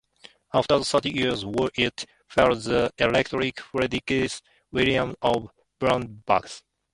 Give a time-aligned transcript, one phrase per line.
[0.51, 4.09] After the Thirty Years' War it fell to Elector Frederick
[4.71, 6.49] William of Brandenburg.